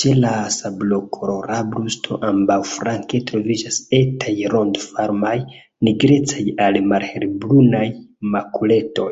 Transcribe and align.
Ĉe 0.00 0.10
la 0.24 0.32
sablokolora 0.56 1.56
brusto 1.70 2.18
ambaŭflanke 2.28 3.20
troviĝas 3.30 3.78
etaj, 3.98 4.34
rondoformaj 4.54 5.32
nigrecaj 5.88 6.44
al 6.68 6.78
malhelbrunaj 6.92 7.84
makuletoj. 8.36 9.10